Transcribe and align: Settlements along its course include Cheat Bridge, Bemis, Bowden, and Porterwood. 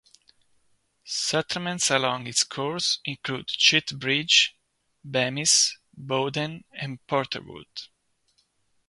Settlements 1.05 1.91
along 1.91 2.25
its 2.25 2.43
course 2.43 2.97
include 3.05 3.45
Cheat 3.47 3.99
Bridge, 3.99 4.57
Bemis, 5.05 5.77
Bowden, 5.93 6.63
and 6.73 6.97
Porterwood. 7.05 7.67